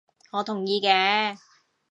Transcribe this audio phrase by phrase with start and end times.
[0.31, 1.37] 我同意嘅